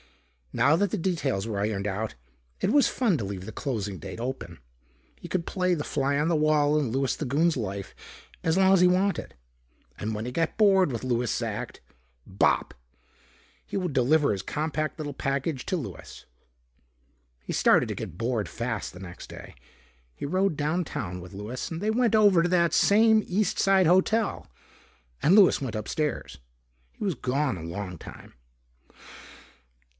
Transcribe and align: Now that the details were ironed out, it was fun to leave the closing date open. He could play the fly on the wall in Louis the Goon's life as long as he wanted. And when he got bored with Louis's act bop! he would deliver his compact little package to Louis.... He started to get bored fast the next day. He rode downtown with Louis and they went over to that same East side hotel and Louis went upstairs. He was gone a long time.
Now 0.51 0.75
that 0.77 0.89
the 0.91 0.97
details 0.97 1.47
were 1.47 1.61
ironed 1.61 1.87
out, 1.87 2.15
it 2.59 2.71
was 2.71 2.87
fun 2.89 3.17
to 3.19 3.23
leave 3.23 3.45
the 3.45 3.51
closing 3.53 3.99
date 3.99 4.19
open. 4.19 4.57
He 5.19 5.27
could 5.29 5.45
play 5.45 5.75
the 5.75 5.83
fly 5.83 6.17
on 6.17 6.27
the 6.27 6.35
wall 6.35 6.77
in 6.77 6.91
Louis 6.91 7.15
the 7.15 7.23
Goon's 7.23 7.55
life 7.55 7.95
as 8.43 8.57
long 8.57 8.73
as 8.73 8.81
he 8.81 8.87
wanted. 8.87 9.35
And 9.97 10.13
when 10.13 10.25
he 10.25 10.31
got 10.31 10.57
bored 10.57 10.91
with 10.91 11.05
Louis's 11.05 11.41
act 11.41 11.79
bop! 12.25 12.73
he 13.65 13.77
would 13.77 13.93
deliver 13.93 14.31
his 14.31 14.41
compact 14.41 14.97
little 14.97 15.13
package 15.13 15.67
to 15.67 15.77
Louis.... 15.77 16.25
He 17.43 17.53
started 17.53 17.87
to 17.87 17.95
get 17.95 18.17
bored 18.17 18.49
fast 18.49 18.91
the 18.91 18.99
next 18.99 19.27
day. 19.29 19.55
He 20.15 20.25
rode 20.25 20.57
downtown 20.57 21.21
with 21.21 21.31
Louis 21.33 21.69
and 21.71 21.79
they 21.79 21.91
went 21.91 22.15
over 22.15 22.43
to 22.43 22.49
that 22.49 22.73
same 22.73 23.23
East 23.25 23.59
side 23.59 23.85
hotel 23.85 24.47
and 25.21 25.35
Louis 25.35 25.61
went 25.61 25.75
upstairs. 25.75 26.39
He 26.91 27.05
was 27.05 27.15
gone 27.15 27.55
a 27.55 27.63
long 27.63 27.99
time. 27.99 28.33